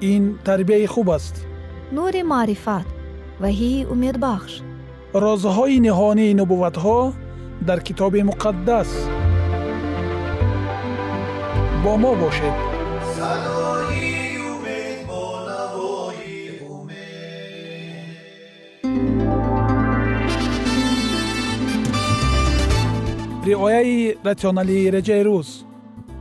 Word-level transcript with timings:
ин 0.00 0.38
тарбияи 0.44 0.86
хуб 0.86 1.08
аст. 1.10 1.46
Нури 1.92 2.22
маърифат 2.22 2.86
ваҳии 3.42 3.86
умедбахш. 3.92 4.52
Розҳои 5.14 5.80
ниҳонии 5.86 6.36
нубувватҳо 6.40 6.98
дар 7.68 7.80
китоби 7.86 8.20
муқаддас. 8.30 8.90
Бо 11.82 11.92
мо 12.02 12.12
бошед. 12.22 12.56
Риояи 23.48 24.16
ратсионалии 24.28 24.90
реҷаи 24.96 25.22
рӯз 25.28 25.48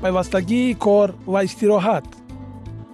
пайвастагии 0.01 0.75
кор 0.85 1.09
ва 1.33 1.39
истироҳат 1.47 2.07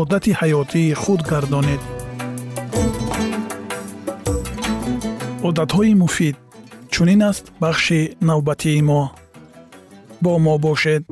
одати 0.00 0.32
ҳаётии 0.40 0.94
худ 1.02 1.20
гардонед. 1.30 1.82
Одатҳои 5.48 5.94
муфид 6.02 6.36
чунин 6.92 7.22
аст 7.30 7.44
бахши 7.62 8.00
навбатии 8.28 8.82
мо. 8.88 9.02
Бо 10.22 10.32
мо 10.44 10.54
бошед. 10.64 11.02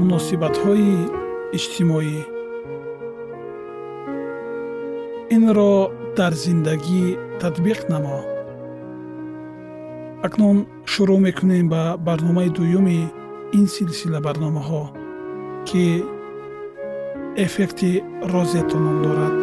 Муносибатҳои 0.00 0.92
иҷтимоӣ. 1.56 2.18
Инро 5.36 5.74
дар 6.20 6.34
зиндагӣ 6.44 7.04
татбиқ 7.40 7.80
намо. 7.92 8.18
Акнун 10.26 10.58
шурӯъ 10.92 11.18
мекунем 11.26 11.66
ба 11.72 11.82
барномаи 12.06 12.50
дуюми 12.56 13.00
ин 13.58 13.66
силсила 13.74 14.20
барномаҳо 14.26 14.82
ки 15.68 15.84
эффекти 17.44 17.90
розето 18.32 18.76
ном 18.84 18.96
дорад. 19.04 19.36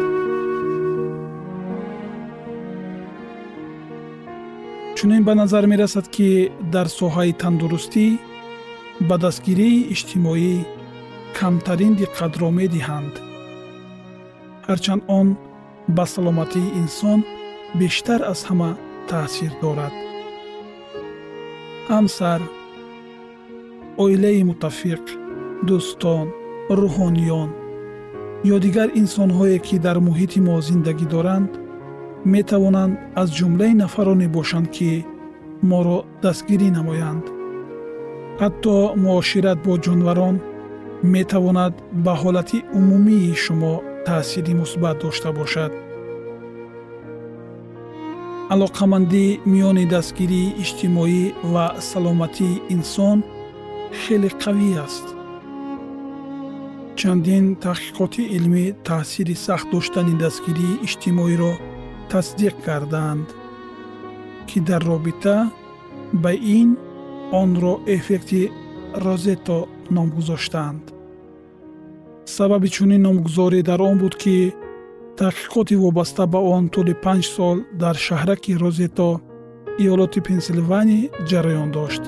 Чунин 4.96 5.22
ба 5.28 5.32
назар 5.40 5.64
мерасад 5.72 6.06
ки 6.14 6.28
дар 6.74 6.86
соҳаи 6.98 7.32
тандурустӣ 7.42 8.06
ба 9.08 9.16
дастгирии 9.24 9.86
иҷтимоӣ 9.94 10.54
камтарин 11.38 11.92
диққатро 12.00 12.48
медиҳанд. 12.60 13.14
Ҳарчанд 14.68 15.02
он 15.18 15.28
ба 15.96 16.04
саломатии 16.14 16.72
инсон 16.82 17.18
бештар 17.80 18.20
аз 18.32 18.40
ҳама 18.48 18.70
таъсир 19.10 19.52
дорад 19.62 19.94
ҳамсар 21.90 22.40
оилаи 24.04 24.42
мутафиқ 24.50 25.04
дӯстон 25.68 26.26
рӯҳониён 26.80 27.50
ё 28.54 28.56
дигар 28.64 28.88
инсонҳое 29.00 29.58
ки 29.66 29.76
дар 29.86 29.96
муҳити 30.08 30.38
мо 30.46 30.54
зиндагӣ 30.68 31.06
доранд 31.14 31.50
метавонанд 32.34 32.92
аз 33.20 33.28
ҷумлаи 33.38 33.72
нафароне 33.82 34.28
бошанд 34.36 34.66
ки 34.76 34.90
моро 35.70 35.98
дастгирӣ 36.22 36.68
намоянд 36.78 37.24
ҳатто 38.42 38.74
муошират 39.04 39.58
бо 39.66 39.72
ҷонварон 39.84 40.36
метавонад 41.14 41.74
ба 42.04 42.12
ҳолати 42.22 42.58
умумии 42.78 43.34
шумо 43.44 43.74
таъсири 44.08 44.54
мусбат 44.60 44.96
дошта 45.02 45.30
бошад. 45.38 45.72
Алоқамандӣ 48.54 49.26
миёни 49.52 49.84
дастгирии 49.94 50.54
иҷтимоӣ 50.62 51.24
ва 51.52 51.66
саломатии 51.90 52.60
инсон 52.74 53.18
хеле 54.00 54.30
қавӣ 54.42 54.70
аст. 54.86 55.06
Чандин 56.98 57.46
таҳқиқоти 57.64 58.22
илмӣ 58.36 58.64
таъсири 58.88 59.36
сахт 59.46 59.68
доштани 59.72 60.14
дастгирии 60.24 60.80
иҷтимоиро 60.86 61.52
тасдиқ 62.12 62.56
кардаанд 62.66 63.28
ки 64.48 64.58
дар 64.68 64.82
робита 64.90 65.36
ба 66.22 66.32
ин 66.58 66.68
онро 67.42 67.74
эффекти 67.96 68.42
розето 69.04 69.58
ном 69.94 70.08
гузоштаанд 70.16 70.84
сабаби 72.36 72.68
чунин 72.74 73.02
номгузорӣ 73.06 73.60
дар 73.68 73.80
он 73.90 73.96
буд 74.02 74.14
ки 74.22 74.36
таҳқиқоти 75.20 75.74
вобаста 75.84 76.24
ба 76.32 76.40
он 76.56 76.64
тӯли 76.74 76.94
панҷ 77.04 77.24
сол 77.34 77.56
дар 77.82 77.96
шаҳраки 78.06 78.58
розето 78.62 79.10
иёлоти 79.82 80.20
пенсилвания 80.28 81.10
ҷараён 81.30 81.68
дошт 81.78 82.02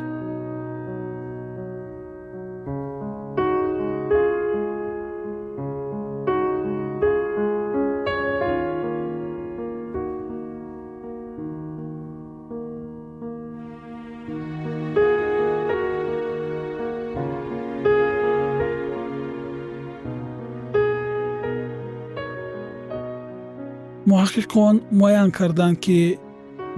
муҳаққиқон 24.30 24.76
муайян 24.98 25.30
карданд 25.38 25.76
ки 25.84 25.98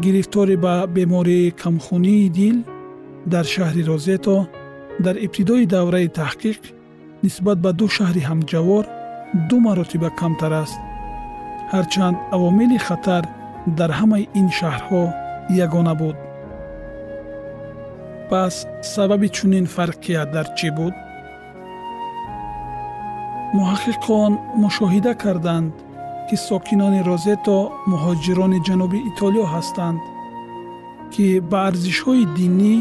гирифторӣ 0.05 0.57
ба 0.65 0.75
бемории 0.95 1.55
камхунии 1.63 2.29
дил 2.39 2.57
дар 3.33 3.45
шаҳри 3.55 3.83
розето 3.91 4.37
дар 5.05 5.17
ибтидои 5.27 5.67
давраи 5.75 6.09
таҳқиқ 6.21 6.61
нисбат 7.25 7.59
ба 7.65 7.71
ду 7.79 7.87
шаҳри 7.97 8.23
ҳамҷавор 8.31 8.85
ду 9.49 9.57
маротиба 9.67 10.11
камтар 10.21 10.53
аст. 10.63 10.79
Ҳарчанд 11.73 12.17
авомили 12.35 12.79
хатар 12.87 13.25
дар 13.79 13.91
ҳамаи 13.99 14.25
ин 14.41 14.49
шаҳрҳо 14.59 15.03
ягона 15.65 15.95
буд. 16.01 16.17
Пас 18.31 18.55
сабаби 18.95 19.29
чунин 19.37 19.67
фарқият 19.77 20.29
дар 20.37 20.47
чӣ 20.59 20.69
буд? 20.79 20.95
Муҳаққиқон 23.57 24.33
мушоҳида 24.63 25.13
карданд 25.25 25.73
ки 26.29 26.37
сокинони 26.49 27.01
розето 27.11 27.57
муҳоҷирони 27.91 28.59
ҷануби 28.67 28.99
итолиё 29.11 29.45
ҳастанд 29.55 29.99
ки 31.13 31.27
ба 31.51 31.59
арзишҳои 31.69 32.25
динӣ 32.39 32.75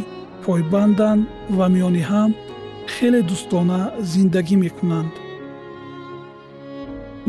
пойбанданд 0.43 1.21
ва 1.57 1.65
миёни 1.73 2.03
ҳам 2.11 2.31
хеле 2.93 3.21
дӯстона 3.29 3.79
зиндагӣ 4.11 4.55
мекунанд. 4.65 5.13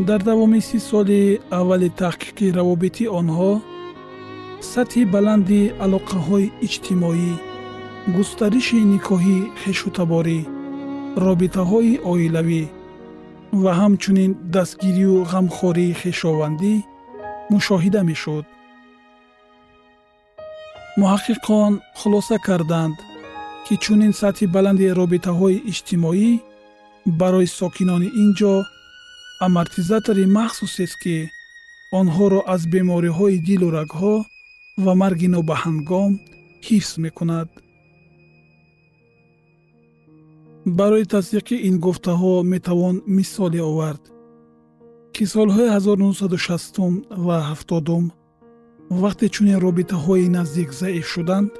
Дар 0.07 0.21
давоми 0.29 0.61
си 0.67 0.79
соли 0.89 1.21
аввали 1.59 1.89
таҳқиқи 2.01 2.45
равобити 2.57 3.05
онҳо 3.19 3.51
сатҳи 4.73 5.03
баланди 5.15 5.61
алоқаҳои 5.85 6.51
иҷтимоӣ 6.67 7.31
густариши 8.15 8.79
никоҳи 8.93 9.39
хешутаборӣ 9.61 10.39
робитаҳои 11.25 11.93
оилавӣ 12.11 12.63
ва 13.61 13.71
ҳамчунин 13.79 14.31
дастгирию 14.55 15.15
ғамхории 15.33 15.97
хешовандӣ 16.01 16.73
мушоҳида 17.51 18.01
мешуд. 18.09 18.45
Муҳаққиқон 20.99 21.71
хулоса 21.99 22.37
карданд 22.47 22.97
ки 23.65 23.73
чунин 23.83 24.13
сатҳи 24.21 24.45
баланди 24.55 24.95
робитаҳои 24.99 25.63
иҷтимоӣ 25.71 26.31
барои 27.19 27.47
сокинони 27.59 28.09
ин 28.23 28.29
ҷо 28.39 28.53
амортизатори 29.45 30.25
махсусест 30.37 30.95
ки 31.03 31.17
онҳоро 31.99 32.39
аз 32.53 32.61
бемориҳои 32.73 33.37
дилу 33.47 33.67
рагҳо 33.79 34.15
ва 34.83 34.93
марги 35.01 35.27
нобаҳангом 35.35 36.11
ҳифз 36.67 36.91
мекунад 37.05 37.49
барои 40.65 41.05
тасдиқи 41.05 41.55
ин 41.67 41.79
гуфтаҳо 41.79 42.43
метавон 42.43 42.95
мисоле 43.07 43.61
овард 43.61 44.03
ки 45.13 45.23
солҳои 45.25 45.69
1960 45.69 47.03
ва 47.25 47.37
70 47.55 48.11
вақте 49.01 49.29
чунин 49.29 49.59
робитаҳои 49.59 50.29
наздик 50.29 50.69
заиф 50.71 51.07
шуданд 51.13 51.51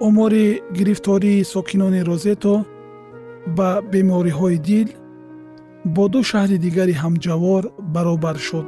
омори 0.00 0.62
гирифтории 0.78 1.44
сокинони 1.44 2.02
розето 2.10 2.64
ба 3.56 3.68
бемориҳои 3.92 4.58
дил 4.58 4.88
бо 5.94 6.08
ду 6.12 6.20
шаҳри 6.30 6.56
дигари 6.64 6.94
ҳамҷавор 7.02 7.62
баробар 7.94 8.36
шуд 8.46 8.66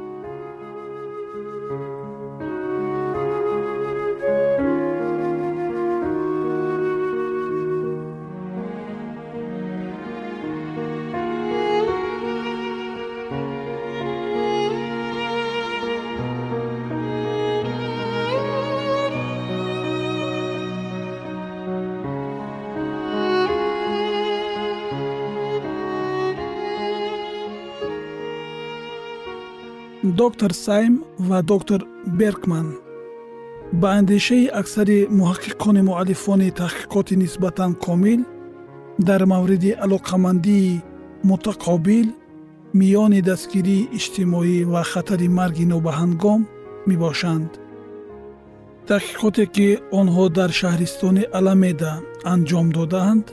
доктор 30.05 30.51
сайм 30.53 31.03
ва 31.19 31.41
доктор 31.41 31.85
беркман 32.05 32.67
ба 33.73 33.89
андешаи 33.99 34.47
аксари 34.61 35.07
муҳаққиқони 35.19 35.81
муаллифони 35.89 36.55
таҳқиқоти 36.61 37.15
нисбатан 37.23 37.71
комил 37.85 38.21
дар 38.99 39.25
мавриди 39.25 39.71
алоқамандии 39.85 40.81
мутақобил 41.29 42.07
миёни 42.79 43.21
дастгирии 43.29 43.89
иҷтимоӣ 43.97 44.57
ва 44.73 44.83
хатари 44.91 45.27
марги 45.39 45.65
нобаҳангом 45.73 46.41
мебошанд. 46.89 47.51
Таҳқиқоте 48.89 49.45
ки 49.55 49.67
онҳо 49.99 50.25
дар 50.37 50.51
шаҳристони 50.59 51.23
аламеда 51.37 51.93
анҷом 52.33 52.67
додаанд 52.77 53.25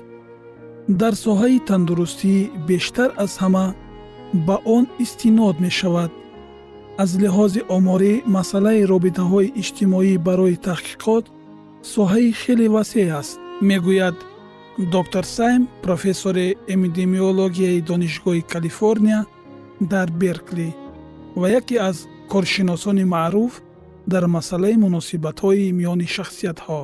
дар 1.01 1.15
соҳаи 1.25 1.59
тандурустӣ 1.69 2.35
бештар 2.69 3.11
аз 3.25 3.33
ҳама 3.43 3.67
ба 4.47 4.57
он 4.77 4.85
истинод 5.05 5.57
мешавад 5.67 6.13
аз 7.02 7.10
лиҳози 7.22 7.60
оморӣ 7.76 8.12
масъалаи 8.37 8.88
робитаҳои 8.93 9.52
иҷтимоӣ 9.60 10.14
барои 10.26 10.56
таҳқиқот 10.69 11.25
соҳаи 11.94 12.28
хеле 12.40 12.66
васеъ 12.76 13.08
аст. 13.20 13.34
Мегӯяд 13.69 14.16
доктор 14.94 15.25
сайм 15.37 15.62
профессори 15.87 16.46
эпидемиологияи 16.75 17.84
донишгоҳи 17.90 18.43
калифорния 18.52 19.20
дар 19.93 20.08
беркли 20.22 20.69
ва 21.40 21.46
яке 21.60 21.76
аз 21.88 21.96
коршиносони 22.32 23.04
маъруф 23.14 23.52
дар 24.12 24.25
масъалаи 24.37 24.76
муносибатҳои 24.84 25.75
миёни 25.78 26.06
шахсиятҳо. 26.16 26.81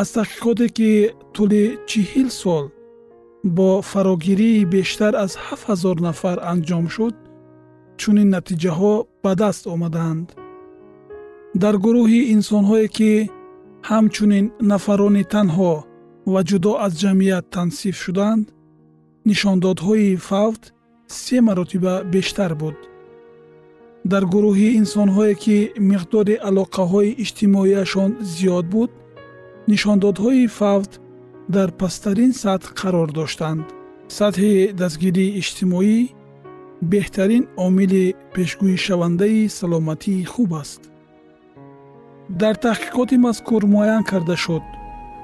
Аз 0.00 0.08
таҳқиқоте 0.16 0.66
ки 0.76 0.90
тӯли 1.34 1.64
чиҳил 1.90 2.30
сол 2.42 2.64
бо 3.56 3.68
фарогирии 3.92 4.68
бештар 4.74 5.12
аз 5.24 5.32
ҳафт 5.44 5.64
ҳазор 5.70 5.96
нафар 6.08 6.38
анҷом 6.52 6.86
шуд 6.94 7.14
чунин 8.00 8.28
натиҷаҳо 8.36 8.94
ба 9.22 9.32
даст 9.42 9.62
омаданд. 9.74 10.26
Дар 11.62 11.74
гурӯҳи 11.84 12.20
инсонҳое 12.36 12.88
ки 12.96 13.12
ҳамчунин 13.90 14.46
нафарони 14.70 15.24
танҳо 15.34 15.72
ва 16.32 16.40
ҷудо 16.48 16.72
аз 16.84 16.92
ҷамъият 17.02 17.46
тансиф 17.56 17.96
шуданд 18.04 18.44
нишондодҳои 19.28 20.10
фавт 20.28 20.62
се 21.22 21.36
маротиба 21.48 21.94
бештар 22.14 22.52
буд. 22.60 22.76
Дар 24.12 24.24
гурӯҳи 24.34 24.68
инсонҳое 24.80 25.34
ки 25.42 25.56
миқдори 25.90 26.36
алоқаҳои 26.48 27.16
иҷтимоияшон 27.22 28.10
зиёд 28.34 28.66
буд 28.74 28.90
нишондодҳои 29.70 30.44
фавт 30.58 30.92
дар 31.54 31.68
пасттарин 31.80 32.32
сатҳ 32.42 32.66
қарор 32.80 33.08
доштанд. 33.18 33.64
Сатҳи 34.18 34.52
дастгирии 34.80 35.34
иҷтимоӣ 35.40 35.98
беҳтарин 36.82 37.44
омили 37.66 38.14
пешгӯишавандаи 38.34 39.48
саломатии 39.58 40.24
хуб 40.32 40.52
аст. 40.62 40.80
Дар 42.40 42.54
таҳқиқоти 42.64 43.16
мазкур 43.26 43.62
муайян 43.74 44.02
карда 44.10 44.36
шуд 44.44 44.64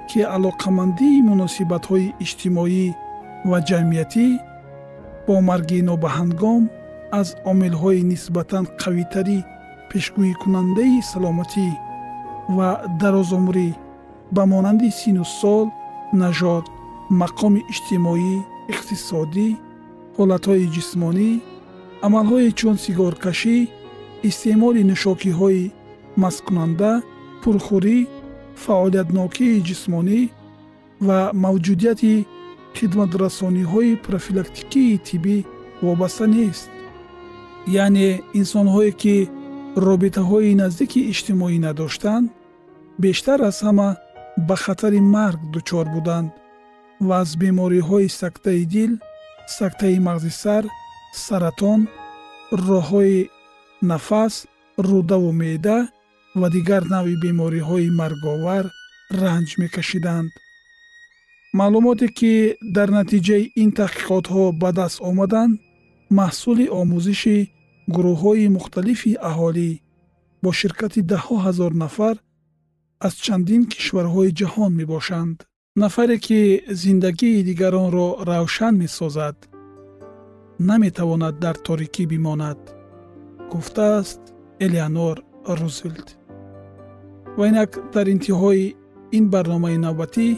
ки 0.08 0.20
алоқамандии 0.36 1.24
муносибатҳои 1.30 2.14
иҷтимоӣ 2.24 2.86
ва 3.50 3.58
ҷамъиятӣ 3.68 4.26
бо 5.26 5.34
марги 5.48 5.80
нобаҳангом 5.90 6.62
аз 7.20 7.28
омилҳои 7.50 8.00
нисбатан 8.12 8.64
қавитари 8.82 9.38
пешгӯикунандаи 9.90 10.96
саломатӣ 11.10 11.68
ва 12.56 12.68
дарозумрӣ 13.00 13.68
ба 14.34 14.42
монанди 14.52 14.90
сину 15.00 15.24
сол 15.40 15.66
нажод 16.20 16.64
мақоми 17.20 17.60
иҷтимоӣ 17.72 18.34
иқтисодӣ 18.72 19.48
ҳолатҳои 20.16 20.66
ҷисмонӣ 20.74 21.30
амалҳое 22.06 22.50
чун 22.58 22.76
сигоркашӣ 22.84 23.56
истеъмоли 24.28 24.82
нӯшокиҳои 24.90 25.64
масткунанда 26.22 26.92
пурхӯрӣ 27.42 27.98
фаъолиятнокии 28.64 29.62
ҷисмонӣ 29.68 30.20
ва 31.06 31.20
мавҷудияти 31.44 32.14
хидматрасониҳои 32.76 33.98
профилактикии 34.06 35.00
тиббӣ 35.06 35.36
вобаста 35.86 36.26
нест. 36.36 36.70
Яъне 37.84 38.08
инсонҳое 38.40 38.92
ки 39.02 39.16
робитаҳои 39.86 40.58
наздики 40.62 41.00
иҷтимоӣ 41.12 41.56
надоштанд 41.66 42.26
бештар 43.04 43.38
аз 43.50 43.58
ҳама 43.66 43.88
ба 44.48 44.56
хатари 44.64 45.00
марг 45.16 45.40
дучор 45.54 45.86
буданд 45.94 46.30
ва 47.06 47.14
аз 47.22 47.30
бемориҳои 47.42 48.08
сактаи 48.20 48.62
дил 48.74 48.92
сактаи 49.46 49.98
мағзи 50.08 50.32
сар 50.42 50.64
саратон 51.26 51.80
роҳҳои 52.66 53.28
нафас 53.90 54.34
рӯдаву 54.88 55.30
меъда 55.40 55.78
ва 56.40 56.46
дигар 56.56 56.82
навъи 56.94 57.16
бемориҳои 57.24 57.94
марговар 58.00 58.64
ранҷ 59.22 59.48
мекашиданд. 59.62 60.30
Маълумоте 61.58 62.06
ки 62.18 62.32
дар 62.76 62.88
натиҷаи 62.98 63.44
ин 63.62 63.70
таҳқиқотҳо 63.80 64.44
ба 64.60 64.70
даст 64.78 64.98
омаданд 65.10 65.54
маҳсули 66.18 66.66
омӯзиши 66.80 67.38
гурӯҳҳои 67.94 68.52
мухталифи 68.56 69.12
аҳолӣ 69.30 69.70
бо 70.42 70.50
ширкати 70.60 71.00
даҳҳо 71.12 71.36
ҳазор 71.46 71.72
нафар 71.82 72.16
аз 73.06 73.14
чандин 73.24 73.62
кишварҳои 73.72 74.30
ҷаҳон 74.40 74.72
мебошанд 74.80 75.36
нафаре 75.76 76.18
ки 76.18 76.64
зиндагии 76.68 77.42
дигаронро 77.42 78.24
равшан 78.24 78.74
месозад 78.78 79.36
наметавонад 80.58 81.38
дар 81.38 81.56
торикӣ 81.66 82.04
бимонад 82.06 82.60
гуфтааст 83.52 84.20
элеонор 84.64 85.16
рузвелт 85.58 86.08
ва 87.38 87.44
инак 87.48 87.70
дар 87.94 88.06
интиҳои 88.14 88.74
ин 89.16 89.24
барномаи 89.34 89.76
навбатӣ 89.86 90.28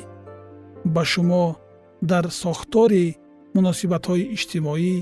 ба 0.95 1.03
шумо 1.13 1.45
дар 2.11 2.25
сохтори 2.43 3.07
муносибатҳои 3.55 4.29
иҷтимоӣ 4.35 4.95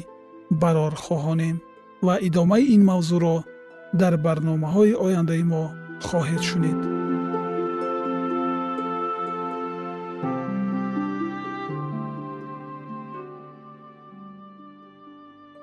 барор 0.62 0.94
хоҳонем 1.04 1.56
ва 2.06 2.14
идомаи 2.28 2.64
ин 2.74 2.82
мавзӯъро 2.90 3.36
дар 4.00 4.14
барномаҳои 4.26 4.98
ояндаи 5.06 5.44
мо 5.52 5.64
хоҳед 6.08 6.42
шунид 6.50 6.95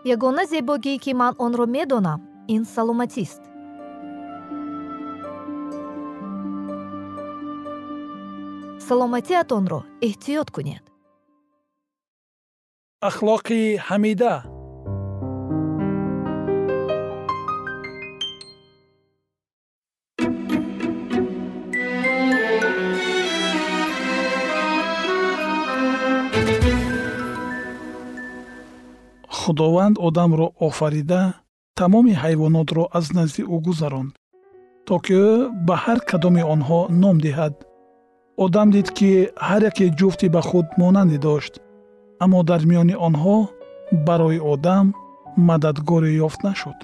ягона 0.06 0.46
зебогие 0.46 0.98
ки 1.00 1.14
ман 1.14 1.36
онро 1.40 1.66
медонам 1.66 2.20
ин 2.48 2.66
саломатист. 2.66 3.42
Саломатиатонро 8.88 9.80
эҳтиёт 10.08 10.52
кунед. 10.56 10.84
Ахлоқи 13.10 13.78
ҳамида 13.88 14.53
худованд 29.54 29.98
одамро 30.08 30.48
офарида 30.68 31.22
тамоми 31.80 32.14
ҳайвонотро 32.24 32.84
аз 32.98 33.06
назди 33.18 33.42
ӯ 33.56 33.58
гузаронд 33.68 34.12
то 34.88 34.96
ки 35.06 35.14
ӯ 35.28 35.30
ба 35.68 35.76
ҳар 35.84 36.00
кадоми 36.10 36.44
онҳо 36.54 36.80
ном 37.02 37.18
диҳад. 37.26 37.54
Одам 38.46 38.68
дид 38.76 38.88
ки 38.98 39.12
ҳар 39.48 39.62
яке 39.70 39.86
ҷуфти 40.00 40.28
ба 40.36 40.42
худ 40.50 40.68
монандӣ 40.82 41.18
дошт 41.28 41.54
аммо 42.24 42.40
дар 42.50 42.62
миёни 42.70 42.96
онҳо 43.08 43.38
барои 44.08 44.40
одам 44.54 44.86
мададгоре 45.48 46.12
ёфт 46.28 46.40
нашуд. 46.48 46.78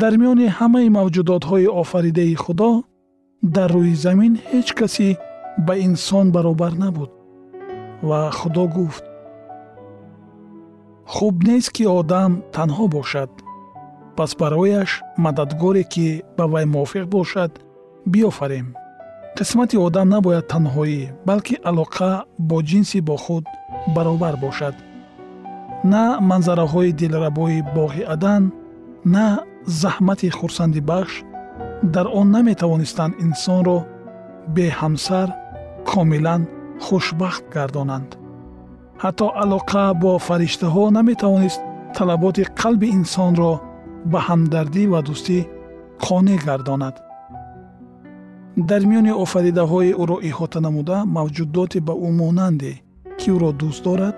Дар 0.00 0.12
миёни 0.20 0.46
ҳамаи 0.58 0.88
мавҷудотҳои 0.98 1.72
офаридаи 1.82 2.34
худо 2.44 2.70
дар 3.56 3.70
рӯи 3.76 3.94
замин 4.04 4.32
ҳеҷ 4.50 4.68
касе 4.78 5.08
ба 5.66 5.74
инсон 5.86 6.26
баробар 6.34 6.72
набуд 6.82 7.10
ва 8.08 8.20
худо 8.38 8.64
гуфт 8.76 9.04
хуб 11.14 11.34
нест 11.48 11.70
ки 11.76 11.84
одам 12.00 12.30
танҳо 12.56 12.84
бошад. 12.96 13.30
Пас 14.16 14.30
барояш 14.40 14.90
мададгоре 15.24 15.84
ки 15.92 16.08
ба 16.36 16.44
вай 16.52 16.64
мувофиқ 16.74 17.06
бошад 17.16 17.52
биёфарем. 18.12 18.66
Қисмати 19.36 19.76
одам 19.86 20.08
набояд 20.14 20.46
танҳоӣ 20.52 21.00
балки 21.28 21.54
алоқа 21.70 22.12
бо 22.48 22.56
ҷинси 22.68 22.98
бо 23.08 23.16
худ 23.24 23.44
баробар 23.94 24.34
бошад. 24.44 24.74
На 25.92 26.04
манзараҳои 26.30 26.96
дилрабои 27.00 27.58
боғи 27.76 28.02
адан 28.14 28.42
на 29.14 29.26
заҳмати 29.82 30.28
хурсандибахш 30.38 31.14
дар 31.94 32.06
он 32.18 32.26
наметавонистанд 32.36 33.14
инсонро 33.24 33.78
беҳамсар 34.56 35.28
комилан 35.90 36.42
хушбахт 36.84 37.44
гардонанд 37.54 38.10
ҳатто 39.02 39.26
алоқа 39.42 39.84
бо 40.02 40.12
фариштаҳо 40.28 40.84
наметавонист 40.96 41.60
талаботи 41.96 42.42
қалби 42.60 42.88
инсонро 42.98 43.52
ба 44.10 44.18
ҳамдардӣ 44.28 44.82
ва 44.92 45.00
дӯстӣ 45.08 45.38
қонеъ 46.04 46.38
гардонад. 46.46 46.96
Дар 48.68 48.82
миёни 48.90 49.12
офаридаҳои 49.24 49.96
ӯро 50.02 50.16
иҳота 50.28 50.58
намуда 50.66 50.96
мавҷудоте 51.16 51.78
ба 51.86 51.94
ӯ 52.06 52.08
монанде 52.20 52.72
ки 53.18 53.28
ӯро 53.36 53.50
дӯст 53.60 53.80
дорад 53.86 54.16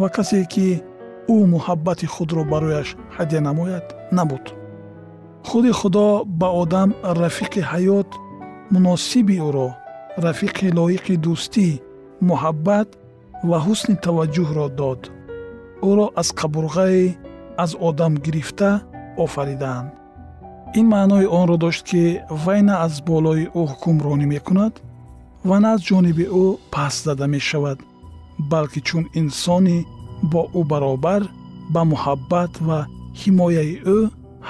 ва 0.00 0.08
касе 0.16 0.40
ки 0.52 0.66
ӯ 1.34 1.36
муҳаббати 1.54 2.06
худро 2.14 2.42
барояш 2.52 2.88
ҳадя 3.16 3.40
намояд 3.48 3.86
набуд. 4.16 4.44
Худи 5.48 5.72
худо 5.80 6.06
ба 6.40 6.48
одам 6.62 6.90
рафиқи 7.22 7.62
ҳаёт 7.70 8.10
муносиби 8.72 9.36
ӯро 9.48 9.68
рафиқи 10.26 10.66
лоиқи 10.78 11.14
дӯстӣ 11.24 11.68
муҳаббат 12.28 12.88
ва 13.48 13.58
ҳусни 13.66 13.94
таваҷҷӯҳро 14.06 14.66
дод. 14.80 15.00
Ӯро 15.90 16.06
аз 16.20 16.28
қабурғае 16.40 17.04
аз 17.64 17.70
одам 17.88 18.12
гирифта 18.24 18.70
офаридаанд 19.24 19.90
ин 20.78 20.86
маънои 20.94 21.26
онро 21.40 21.56
дошт 21.64 21.82
ки 21.88 22.20
вай 22.44 22.60
на 22.68 22.74
аз 22.86 22.94
болои 23.08 23.44
ӯ 23.60 23.62
ҳукмронӣ 23.70 24.26
мекунад 24.34 24.74
ва 25.48 25.56
на 25.62 25.68
аз 25.74 25.80
ҷониби 25.88 26.26
ӯ 26.42 26.44
паст 26.72 27.04
зада 27.06 27.26
мешавад 27.34 27.78
балки 28.50 28.80
чун 28.88 29.04
инсони 29.20 29.78
бо 30.32 30.42
ӯ 30.58 30.62
баробар 30.70 31.22
ба 31.74 31.82
муҳаббат 31.92 32.52
ва 32.66 32.78
ҳимояи 33.20 33.72
ӯ 33.96 33.98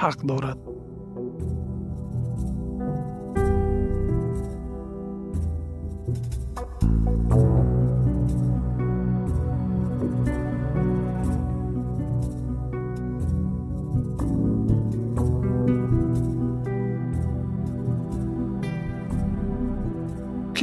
ҳақ 0.01 0.17
дорад 0.29 0.59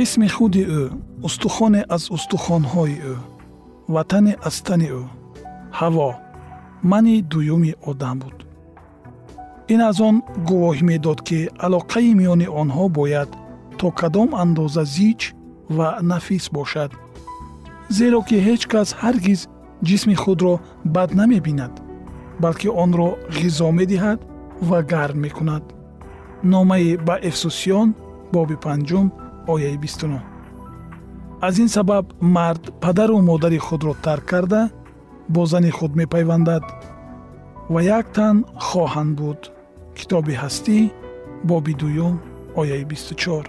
ҷисми 0.00 0.28
худи 0.36 0.62
ӯ 0.80 0.82
устухоне 1.26 1.82
аз 1.94 2.02
устухонҳои 2.16 2.96
ӯ 3.12 3.14
ватане 3.94 4.34
аз 4.48 4.56
тани 4.66 4.88
ӯ. 5.00 5.02
Ҳаво 5.78 6.10
мани 6.90 7.16
дуюми 7.32 7.72
одам 7.90 8.16
буд. 8.22 8.36
Ин 9.72 9.80
аз 9.90 9.96
он 10.08 10.16
гувоҳӣ 10.48 10.82
медод 10.90 11.18
ки 11.28 11.38
алоқаи 11.66 12.10
миёни 12.20 12.48
онҳо 12.60 12.84
бояд 12.98 13.30
то 13.78 13.86
кадом 14.00 14.30
андоза 14.42 14.84
зич 14.94 15.20
ва 15.76 15.88
нафис 16.10 16.44
бошад. 16.56 16.90
Зеро 17.96 18.20
ки 18.28 18.36
ҳеҷ 18.46 18.62
кас 18.72 18.88
ҳаргиз 19.02 19.40
ҷисми 19.88 20.16
худро 20.22 20.54
бад 20.94 21.10
намебинад 21.20 21.74
балки 22.42 22.68
онро 22.82 23.08
ғизо 23.38 23.68
медиҳад 23.78 24.18
ва 24.68 24.78
гарм 24.92 25.18
мекунад. 25.24 25.64
Номаи 26.52 26.90
ба 27.06 27.14
эфсусиён 27.28 27.88
боби 28.34 28.56
панҷум 28.66 29.08
ояи 29.52 29.76
бистунум 29.84 30.22
аз 31.46 31.58
ин 31.58 31.68
сабаб 31.68 32.06
мард 32.20 32.64
падару 32.82 33.16
модари 33.30 33.58
худро 33.58 33.94
тарк 34.04 34.24
карда 34.24 34.62
бо 35.28 35.46
зани 35.46 35.70
худ 35.70 35.92
мепайвандад 35.96 36.64
ва 37.70 37.80
як 37.82 38.06
тан 38.12 38.36
хоҳанд 38.68 39.12
буд. 39.20 39.40
Китоби 39.98 40.34
ҳастӣ 40.42 40.78
боби 41.48 41.74
дуюм 41.80 42.14
ояи 42.60 42.84
бисту 42.90 43.14
чор 43.22 43.44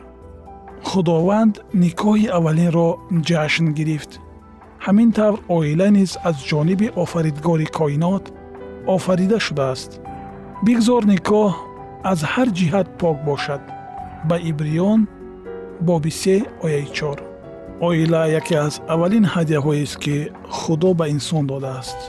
худованд 0.90 1.56
никоҳи 1.84 2.32
аввалинро 2.38 2.90
ҷашн 3.30 3.66
гирифт. 3.78 4.12
Ҳамин 4.86 5.10
тавр 5.18 5.40
оила 5.58 5.88
низ 5.98 6.12
аз 6.30 6.38
ҷониби 6.50 6.88
офаридгори 7.04 7.68
коинот 7.78 8.26
офарида 8.96 9.38
шудааст. 9.46 9.92
Бигзор 10.66 11.04
никоҳ 11.14 11.52
аз 12.12 12.20
ҳар 12.32 12.48
ҷиҳат 12.58 12.88
пок 13.02 13.18
бошад. 13.30 13.62
Ба 14.30 14.36
ибриён 14.52 15.00
боби 15.82 16.12
се 16.12 16.46
ояи 16.64 16.88
чор. 16.94 17.18
Оила 17.82 18.28
яке 18.40 18.56
аз 18.56 18.82
аввалин 18.88 19.26
ҳадияҳоест 19.34 19.96
ки 20.04 20.16
худо 20.50 20.94
ба 20.94 21.06
инсон 21.16 21.44
додааст. 21.48 22.00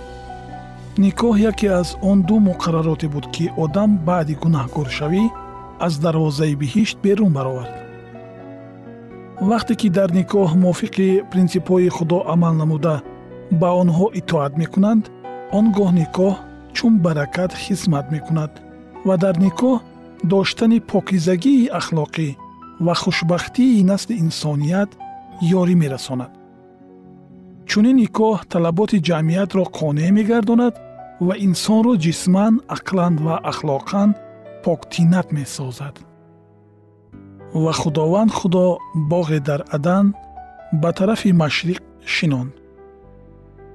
Никоҳ 0.99 1.35
яке 1.51 1.69
аз 1.81 1.89
он 2.11 2.19
ду 2.29 2.37
муқаррароте 2.49 3.09
буд 3.15 3.27
ки 3.35 3.45
одам 3.65 3.91
баъди 4.09 4.35
гунаҳкоршавӣ 4.43 5.25
аз 5.87 5.95
дарвозаи 6.05 6.59
биҳишт 6.63 6.97
берун 7.05 7.33
баровард. 7.37 7.75
Вақте 9.51 9.75
ки 9.81 9.89
дар 9.99 10.11
никоҳ 10.21 10.49
мувофиқи 10.63 11.09
принсипҳои 11.31 11.89
худо 11.97 12.19
амал 12.33 12.55
намуда 12.63 12.97
ба 13.61 13.69
онҳо 13.83 14.07
итоат 14.21 14.53
мекунанд 14.63 15.05
он 15.59 15.67
гоҳ 15.79 15.91
никоҳ 16.01 16.35
чун 16.77 16.95
баракат 17.05 17.53
хизмат 17.63 18.07
мекунад 18.15 18.53
ва 19.07 19.15
дар 19.25 19.35
никоҳ 19.47 19.75
доштани 20.33 20.79
покизагии 20.93 21.71
ахлоқӣ 21.81 22.29
ва 22.87 22.95
хушбахтии 23.03 23.85
насли 23.91 24.15
инсоният 24.25 24.91
ёрӣ 25.61 25.75
мерасонад. 25.83 26.33
Чунин 27.69 27.97
никоҳ 28.03 28.37
талаботи 28.53 28.99
ҷамъиятро 29.09 29.65
қонеъ 29.79 30.11
мегардонад 30.19 30.75
ва 31.27 31.35
инсонро 31.47 31.93
ҷисман 32.05 32.55
ақлан 32.77 33.15
ва 33.25 33.35
ахлоқан 33.51 34.11
поктинат 34.65 35.29
месозад. 35.39 35.95
Ва 37.63 37.73
худованд 37.81 38.33
худо 38.39 38.65
боғе 39.11 39.39
дар 39.49 39.61
адан 39.77 40.07
ба 40.83 40.91
тарафи 40.99 41.31
машриқ 41.43 41.81
шинонд 42.15 42.53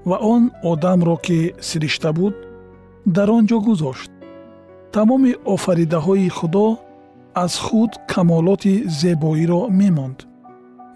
ва 0.10 0.18
он 0.34 0.44
одамро 0.72 1.16
ки 1.26 1.40
сиришта 1.68 2.10
буд 2.18 2.36
дар 3.16 3.28
он 3.38 3.44
ҷо 3.50 3.58
гузошт. 3.68 4.12
Тамоми 4.94 5.34
офаридаҳои 5.56 6.30
худо 6.38 6.66
аз 7.44 7.54
худ 7.66 7.92
камолоти 8.12 8.76
зебоиро 9.00 9.62
мемонд. 9.80 10.18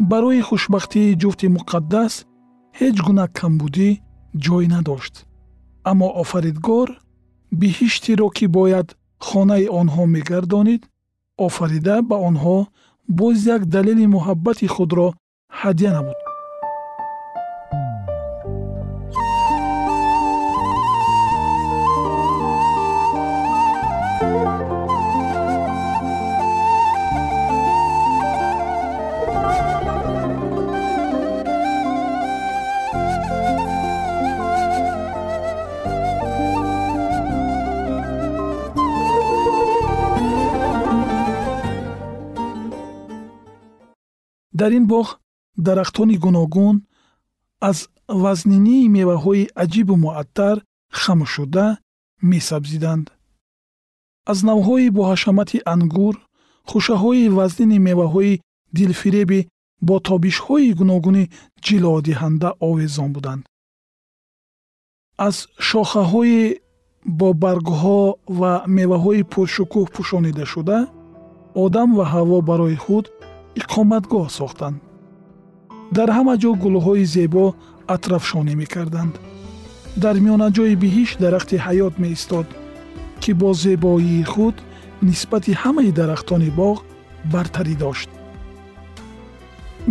Барои 0.09 0.41
хушбахтии 0.47 1.17
ҷуфти 1.21 1.47
муқаддас 1.57 2.13
ҳеҷ 2.79 2.97
гуна 3.07 3.25
камбудӣ 3.39 3.89
ҷой 4.45 4.65
надошт. 4.73 5.15
Аммо 5.91 6.07
офаридгор 6.21 6.87
биҳиштиро 7.59 8.27
ки 8.37 8.45
бояд 8.57 8.87
хонаи 9.27 9.65
онҳо 9.79 10.03
мегардонид 10.15 10.81
офарида 11.47 11.95
ба 12.09 12.17
онҳо 12.29 12.57
боз 13.19 13.37
як 13.55 13.61
далели 13.75 14.05
муҳаббати 14.15 14.67
худро 14.75 15.07
ҳадя 15.59 15.89
намуд 15.97 16.19
дар 44.61 44.71
ин 44.79 44.85
боғ 44.93 45.07
дарахтони 45.67 46.15
гуногун 46.25 46.75
аз 47.69 47.77
вазнинии 48.23 48.91
меваҳои 48.97 49.49
аҷибу 49.63 49.95
муаттар 50.05 50.55
хамӯшшуда 51.01 51.65
месабзиданд. 52.31 53.05
Аз 54.31 54.39
навъҳои 54.49 54.93
боҳашамати 54.97 55.57
ангур 55.73 56.15
хушаҳои 56.69 57.31
вазнини 57.37 57.77
меваҳои 57.87 58.39
дилфиреби 58.77 59.39
бо 59.87 59.95
тобишҳои 60.09 60.75
гуногуни 60.79 61.23
ҷилодиҳанда 61.65 62.49
овезон 62.69 63.09
буданд. 63.15 63.43
Аз 65.27 65.35
шохаҳои 65.69 66.41
бо 67.19 67.27
баргҳо 67.43 68.01
ва 68.39 68.53
меваҳои 68.77 69.21
пуршукӯҳ 69.31 69.85
пӯшонидашуда 69.93 70.77
одам 71.63 71.89
ва 71.97 72.05
ҳаво 72.13 72.37
барои 72.49 72.77
худ 72.85 73.05
иқоматгоҳ 73.59 74.27
сохтанд. 74.39 74.77
Дар 75.97 76.09
ҳама 76.17 76.35
ҷо 76.41 76.51
гулҳои 76.63 77.05
зебо 77.15 77.45
атрафшонӣ 77.95 78.53
мекарданд. 78.61 79.13
Дар 80.03 80.15
миёнаҷои 80.23 80.79
биҳишт 80.83 81.15
дарахти 81.23 81.55
ҳаёт 81.65 81.93
меистод 82.03 82.47
ки 83.21 83.31
бо 83.41 83.49
зебоии 83.63 84.23
худ 84.31 84.55
нисбати 85.09 85.51
ҳамаи 85.61 85.91
дарахтони 85.99 86.49
боғ 86.59 86.77
бартарӣ 87.33 87.75
дошт. 87.83 88.09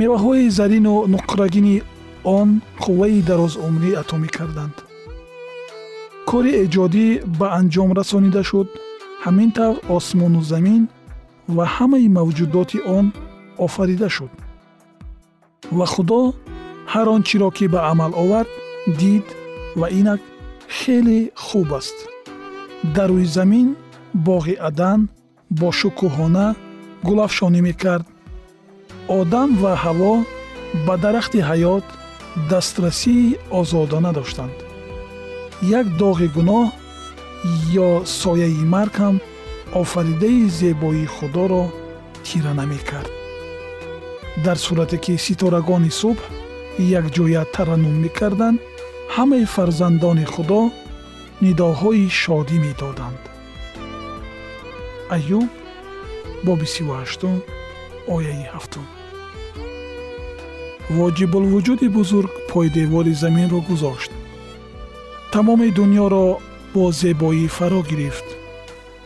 Меваҳои 0.00 0.52
зарину 0.58 0.94
нуқрагини 1.14 1.76
он 2.38 2.48
қувваи 2.82 3.20
дарозумрӣ 3.28 3.90
ато 4.02 4.16
мекарданд 4.24 4.76
кори 6.30 6.52
эҷодӣ 6.64 7.06
ба 7.38 7.46
анҷом 7.58 7.90
расонида 7.98 8.42
шуд. 8.50 8.68
Ҳамин 9.24 9.50
тавр 9.58 9.76
осмону 9.96 10.40
замин 10.52 10.82
ва 11.56 11.64
ҳамаи 11.76 12.06
мавҷудоти 12.18 12.78
он 12.98 13.06
офарида 13.66 14.08
шуд. 14.16 14.32
Ва 15.78 15.86
худо 15.92 16.20
ҳар 16.92 17.06
он 17.14 17.22
чиро 17.28 17.50
ки 17.56 17.66
ба 17.74 17.80
амал 17.90 18.12
овард 18.22 18.50
дид 19.00 19.26
ва 19.80 19.86
инак 20.00 20.20
хеле 20.78 21.20
хуб 21.46 21.70
аст. 21.78 21.96
Дар 22.94 23.10
рӯи 23.10 23.26
замин 23.36 23.68
боғи 24.26 24.54
адан 24.68 25.00
бо 25.60 25.68
шукӯҳона 25.80 26.46
гулафшонӣ 27.06 27.60
мекард. 27.68 28.06
Одам 29.18 29.48
ва 29.62 29.72
ҳаво 29.84 30.14
ба 30.86 30.94
дарахти 31.04 31.40
ҳаёт 31.50 31.86
дастрасии 32.50 33.38
озодона 33.58 34.10
доштанд. 34.18 34.56
Як 35.78 35.86
доғи 36.02 36.28
гуноҳ 36.36 36.66
ё 37.86 37.90
сояи 38.20 38.62
марг 38.74 38.94
ҳам 39.02 39.16
офаридаи 39.82 40.48
зебоии 40.60 41.12
худоро 41.16 41.64
тира 42.26 42.52
намекард 42.60 43.19
дар 44.44 44.58
сурате 44.66 44.98
ки 45.04 45.12
ситорагони 45.26 45.90
субҳ 46.00 46.18
якҷоя 47.00 47.42
тараннум 47.54 47.96
мекарданд 48.04 48.58
ҳамаи 49.16 49.44
фарзандони 49.54 50.26
худо 50.34 50.62
нидоҳои 51.44 52.06
шодӣ 52.22 52.56
медоданд 52.66 53.22
аюб 55.16 55.50
боби 56.46 56.66
сивҳаштум 56.74 57.36
ояи 58.16 58.44
ҳафтум 58.54 58.86
воҷибулвуҷуди 60.98 61.88
бузург 61.98 62.32
пойдевори 62.52 63.14
заминро 63.22 63.60
гузошт 63.68 64.12
тамоми 65.34 65.68
дуньёро 65.78 66.26
бо 66.74 66.84
зебоӣ 67.00 67.46
фаро 67.56 67.80
гирифт 67.90 68.28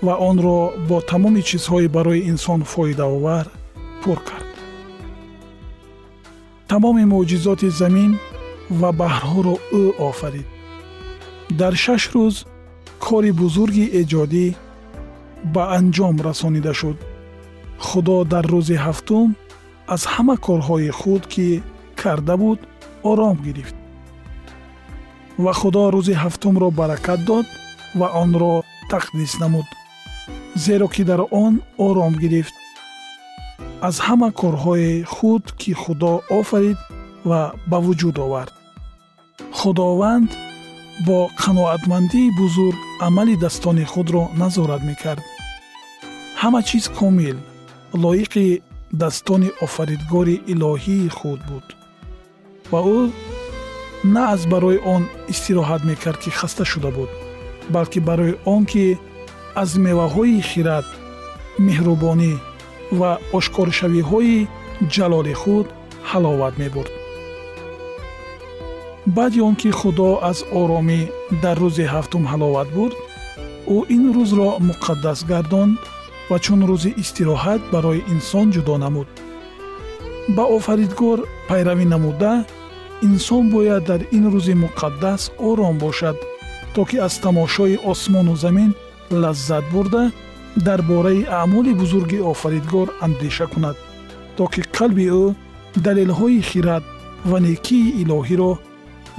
ва 0.04 0.14
онро 0.30 0.58
бо 0.88 0.96
тамоми 1.10 1.42
чизҳои 1.48 1.88
барои 1.96 2.26
инсон 2.32 2.60
фоидаовар 2.72 3.46
пур 4.02 4.18
кард 4.28 4.43
тамоми 6.74 7.04
мӯъҷизоти 7.12 7.68
замин 7.80 8.12
ва 8.80 8.90
баҳрҳоро 9.00 9.54
ӯ 9.80 9.84
офарид. 10.08 10.48
Дар 11.60 11.74
шаш 11.84 12.02
рӯз 12.14 12.36
кори 13.04 13.30
бузурги 13.40 13.86
эҷодӣ 14.00 14.46
ба 15.54 15.62
анҷом 15.76 16.16
расонида 16.26 16.72
шуд. 16.80 16.98
Худо 17.86 18.16
дар 18.32 18.44
рӯзи 18.54 18.76
ҳафтум 18.86 19.28
аз 19.94 20.02
ҳама 20.12 20.36
корҳои 20.46 20.90
худ 21.00 21.22
ки 21.32 21.46
карда 22.00 22.34
буд 22.42 22.58
ором 23.10 23.36
гирифт. 23.46 23.76
Ва 25.44 25.52
худо 25.60 25.82
рӯзи 25.94 26.14
ҳафтумро 26.22 26.68
баракат 26.80 27.20
дод 27.28 27.46
ва 27.98 28.08
онро 28.22 28.54
тақдис 28.92 29.32
намуд 29.42 29.68
зеро 30.64 30.86
ки 30.94 31.02
дар 31.10 31.20
он 31.44 31.54
ором 31.86 32.14
гирифт 32.22 32.54
аз 33.86 33.96
ҳама 34.06 34.28
корҳои 34.40 34.92
худ 35.14 35.44
ки 35.60 35.72
худо 35.82 36.12
офарид 36.40 36.78
ва 37.28 37.40
ба 37.70 37.78
вуҷуд 37.84 38.16
овард. 38.26 38.52
Худованд 39.58 40.30
бо 41.06 41.18
қаноатмандии 41.42 42.34
бузург 42.40 42.78
амалидастони 43.06 43.84
худро 43.92 44.22
назорат 44.42 44.82
мекард. 44.90 45.24
Ҳама 46.40 46.60
чиз 46.68 46.84
комил 46.98 47.38
лоиқи 48.02 48.46
dastoни 49.00 49.50
офаридгори 49.66 50.36
илоҳии 50.52 51.14
худ 51.18 51.40
буд. 51.48 51.66
Ва 52.72 52.80
ӯ 52.98 53.00
на 54.14 54.22
аз 54.34 54.42
барои 54.52 54.78
он 54.94 55.02
истироҳат 55.32 55.82
мекард 55.90 56.18
ки 56.22 56.30
хаста 56.38 56.64
шуда 56.72 56.90
буд 56.96 57.10
балки 57.74 58.00
барои 58.08 58.34
он 58.54 58.62
ки 58.70 58.84
аз 59.62 59.70
меваҳои 59.86 60.40
хирад 60.50 60.86
меҳрубонӣ 61.66 62.32
ва 63.00 63.12
ошкоршавиҳои 63.38 64.46
ҷалоли 64.94 65.34
худ 65.42 65.66
ҳаловат 66.10 66.54
мебурд. 66.62 66.92
Баъди 69.16 69.40
он 69.48 69.54
ки 69.60 69.70
худо 69.80 70.08
аз 70.30 70.38
оромӣ 70.60 71.00
дар 71.42 71.56
рӯзи 71.64 71.84
ҳафтум 71.94 72.24
ҳаловат 72.32 72.68
бурд 72.76 72.96
ӯ 73.76 73.78
ин 73.96 74.04
рӯзро 74.16 74.48
муқаддас 74.68 75.20
гардонд 75.30 75.74
ва 76.30 76.36
чун 76.44 76.60
рӯзи 76.70 76.90
истироҳат 77.02 77.62
барои 77.72 78.06
инсон 78.14 78.46
ҷудо 78.54 78.74
намуд. 78.84 79.08
Ба 80.36 80.44
офаридгор 80.56 81.18
пайравӣ 81.48 81.86
намуда 81.94 82.32
инсон 83.08 83.44
бояд 83.54 83.82
дар 83.90 84.00
ин 84.16 84.24
рӯзи 84.34 84.54
муқаддас 84.64 85.22
ором 85.48 85.76
бошад 85.84 86.16
то 86.74 86.80
ки 86.88 86.96
аз 87.06 87.14
тамошои 87.24 87.76
осмону 87.92 88.34
замин 88.44 88.70
лаззат 89.22 89.64
бурда 89.72 90.02
дар 90.56 90.82
бораи 90.82 91.26
аъмоли 91.28 91.74
бузурги 91.74 92.18
офаридгор 92.20 92.88
андеша 93.00 93.46
кунад 93.46 93.76
то 94.36 94.46
ки 94.46 94.60
қалби 94.76 95.06
ӯ 95.22 95.34
далелҳои 95.84 96.40
хирад 96.50 96.84
ва 97.30 97.38
некии 97.40 97.94
илоҳиро 98.02 98.52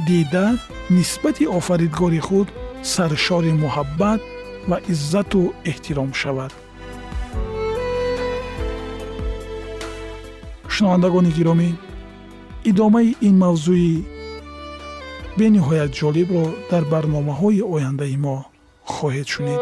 дида 0.08 0.46
нисбати 0.90 1.46
офаридгори 1.58 2.20
худ 2.28 2.48
саршори 2.94 3.52
муҳаббат 3.64 4.22
ва 4.70 4.78
иззату 4.94 5.42
эҳтиром 5.72 6.12
шавад. 6.22 6.52
Шунавандагони 10.74 11.32
гиромӣ 11.38 11.70
идомаи 12.70 13.16
ин 13.28 13.36
мавзӯи 13.44 13.94
бениҳоят 15.40 15.92
ҷолибро 16.00 16.46
дар 16.72 16.84
барномаҳои 16.94 17.62
ояндаи 17.76 18.18
мо 18.26 18.38
хоҳед 18.94 19.28
шунид 19.34 19.62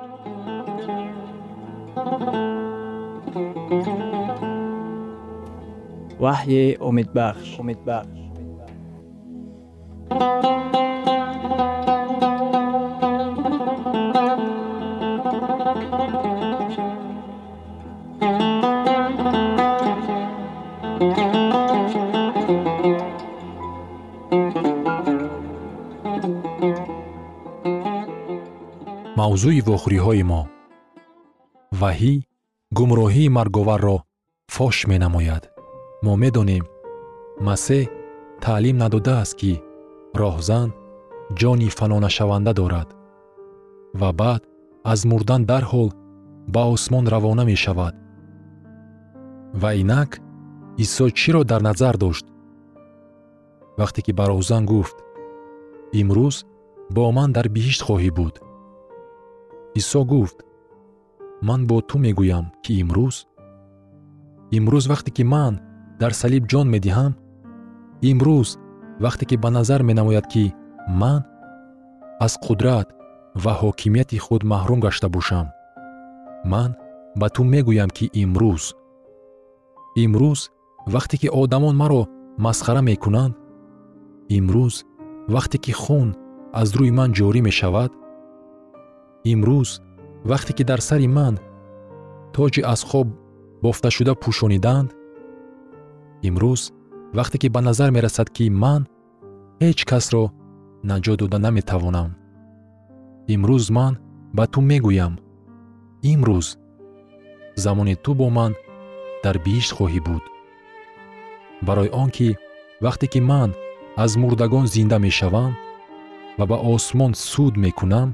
ваҳйи 6.23 6.65
умедбахш 6.87 7.49
умедбахш 7.61 8.21
мавзӯи 29.19 29.61
вохӯриҳои 29.67 30.23
мо. 30.31 30.41
Ваҳӣ 31.81 32.13
гумроҳии 32.77 33.33
марговарро 33.37 33.97
фош 34.55 34.77
менамояд 34.91 35.50
мо 36.05 36.13
медонем. 36.23 36.63
Масеҳ 37.47 37.83
таълим 38.45 38.77
надодааст 38.83 39.33
ки 39.39 39.51
роҳзан 40.21 40.69
ҷони 41.39 41.69
фанонашаванда 41.77 42.53
дорад 42.59 42.89
ва 43.99 44.09
баъд 44.21 44.41
аз 44.91 44.99
мурдан 45.11 45.41
дарҳол 45.51 45.89
ба 46.53 46.63
осмон 46.73 47.05
равона 47.13 47.43
мешавад. 47.51 47.95
Ва 49.61 49.69
инак 49.81 50.11
исо 50.83 51.05
чиро 51.19 51.41
дар 51.51 51.61
назар 51.69 51.95
дошт? 52.03 52.25
Вақте 53.79 53.99
ки 54.05 54.11
ба 54.17 54.25
роҳзан 54.31 54.63
гуфт 54.71 54.97
имрӯз 56.01 56.35
бо 56.95 57.03
ман 57.17 57.29
дар 57.35 57.47
биҳишт 57.55 57.81
хоҳӣ 57.87 58.11
буд 58.17 58.35
исо 59.79 60.01
гуфт 60.13 60.37
ман 61.47 61.61
бо 61.69 61.77
ту 61.89 61.95
мегӯям 62.05 62.45
ки 62.63 62.71
имрӯз? 62.83 63.15
Имрӯз 64.57 64.85
вақте 64.91 65.11
ки 65.17 65.23
ман 65.33 65.53
дар 66.01 66.13
салиб 66.21 66.43
ҷон 66.51 66.67
медиҳам 66.75 67.11
имрӯз 68.09 68.49
вақте 69.03 69.23
ки 69.29 69.35
ба 69.43 69.49
назар 69.57 69.81
менамояд 69.89 70.25
ки 70.33 70.45
ман 71.01 71.21
аз 72.25 72.33
қудрат 72.45 72.87
ва 73.43 73.51
ҳокимияти 73.61 74.17
худ 74.25 74.41
маҳрум 74.51 74.79
гашта 74.85 75.07
бошам. 75.15 75.47
Ман 76.51 76.71
ба 77.19 77.27
ту 77.35 77.41
мегӯям 77.53 77.89
ки 77.97 78.05
имрӯз. 78.23 78.63
Имрӯз 80.03 80.39
вақте 80.93 81.15
ки 81.21 81.27
одамон 81.41 81.75
маро 81.81 82.01
масхара 82.45 82.81
мекунанд 82.89 83.33
имрӯз 84.37 84.75
вақте 85.35 85.57
ки 85.63 85.73
хун 85.81 86.09
аз 86.61 86.69
рӯи 86.77 86.91
ман 86.97 87.09
ҷорӣ 87.17 87.41
мешавад 87.47 87.91
имрӯз 89.31 89.69
вақте 90.31 90.51
ки 90.57 90.63
дар 90.69 90.81
сари 90.87 91.07
ман 91.17 91.33
тоҷи 92.35 92.61
аз 92.73 92.81
хоб 92.89 93.07
бофташуда 93.63 94.13
пӯшониданд 94.23 94.89
имрӯз 96.27 96.61
вақте 97.17 97.37
ки 97.41 97.47
ба 97.55 97.61
назар 97.67 97.89
мерасад 97.95 98.27
ки 98.35 98.45
ман 98.63 98.81
ҳеҷ 99.61 99.79
касро 99.91 100.23
наҷот 100.89 101.17
дода 101.21 101.37
наметавонам. 101.45 102.09
Имрӯз 103.33 103.65
ман 103.77 103.93
ба 104.37 104.43
ту 104.51 104.59
мегӯям. 104.69 105.13
Имрӯз 106.11 106.47
замони 107.63 107.95
ту 108.03 108.11
бо 108.19 108.27
ман 108.37 108.51
дар 109.23 109.35
биҳишт 109.45 109.71
хоҳӣ 109.77 109.99
буд. 110.07 110.23
Барои 111.67 111.89
он 112.01 112.09
ки 112.15 112.27
вақте 112.85 113.05
ки 113.13 113.19
ман 113.31 113.49
аз 114.03 114.11
мурдагон 114.21 114.65
зинда 114.73 114.97
мешавам 115.05 115.53
ва 116.37 116.45
ба 116.51 116.57
осмон 116.73 117.11
суд 117.31 117.53
мекунам 117.63 118.09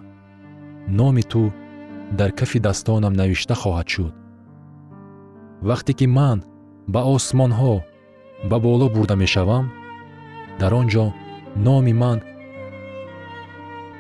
номи 1.00 1.24
ту 1.32 1.44
дар 2.20 2.32
кафи 2.40 2.60
дастонам 2.68 3.14
навишта 3.20 3.56
хоҳад 3.62 3.88
шуд? 3.94 4.14
Вақте 5.70 5.92
ки 6.00 6.08
ман 6.18 6.38
ба 6.94 7.02
осмонҳо 7.16 7.76
ба 8.44 8.60
боло 8.60 8.90
бурда 8.90 9.16
мешавам 9.16 9.72
дар 10.60 10.74
он 10.74 10.88
ҷо 10.88 11.14
номи 11.56 11.94
ман 11.94 12.22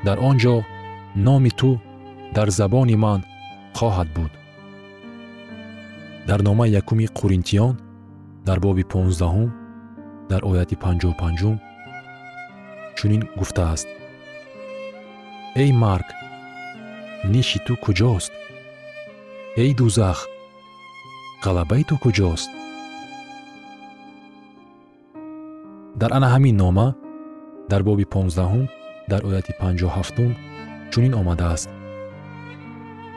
дар 0.06 0.18
он 0.20 0.38
ҷо 0.38 0.56
номи 1.16 1.52
ту 1.60 1.80
дар 2.36 2.50
забони 2.50 2.96
ман 2.96 3.20
хоҳад 3.78 4.10
буд. 4.16 4.32
Дар 6.28 6.40
номаи 6.48 6.76
якуми 6.82 7.08
қуринтиён 7.18 7.76
дар 8.48 8.60
боби 8.66 8.84
понздаҳум 8.94 9.50
дар 10.32 10.42
ояти 10.50 10.76
панҷоҳу 10.84 11.20
панҷум 11.22 11.56
чунин 12.98 13.22
гуфтааст. 13.40 13.88
Эй 15.62 15.72
марг 15.84 16.08
ниши 17.34 17.60
ту 17.66 17.74
куҷост? 17.86 18.32
Эй 19.64 19.72
дузах 19.80 20.20
ғалабаи 21.44 21.84
ту 21.90 21.96
куҷост 22.04 22.50
дар 26.02 26.12
ана 26.18 26.28
ҳамин 26.36 26.56
нома 26.64 26.88
дар 27.72 27.82
боби 27.88 28.06
понздаҳум 28.14 28.66
дар 29.12 29.22
ояти 29.30 29.52
панҷоҳу 29.62 29.96
ҳафтум 29.98 30.32
чунин 30.92 31.14
омадааст. 31.22 31.70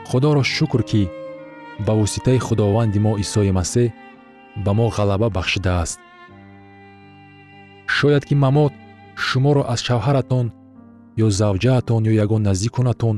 Худоро 0.09 0.43
шукр 0.55 0.81
ки 0.89 1.01
ба 1.85 1.93
воситаи 1.99 2.39
худованди 2.47 2.99
мо 3.05 3.13
исои 3.23 3.51
масеҳ 3.59 3.87
ба 4.65 4.71
мо 4.77 4.85
ғалаба 4.97 5.27
бахшидааст. 5.37 5.99
Шояд 7.95 8.23
ки 8.27 8.35
мамот 8.43 8.73
шуморо 9.25 9.63
аз 9.73 9.79
шавҳаратон 9.87 10.45
ё 11.25 11.27
завҷаатон 11.39 12.01
ё 12.11 12.13
ягон 12.23 12.41
наздиконатон 12.49 13.15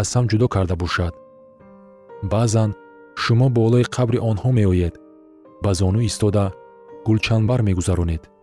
аз 0.00 0.08
ҳам 0.14 0.24
ҷудо 0.30 0.46
карда 0.54 0.74
бошад. 0.82 1.14
Баъзан 2.32 2.70
шумо 3.22 3.46
болои 3.58 3.84
қабри 3.96 4.18
онҳо 4.30 4.50
меоед 4.58 4.94
ба 5.62 5.70
зону 5.80 6.00
истода 6.10 6.44
гулчанбар 7.06 7.60
мегузаронед 7.68 8.33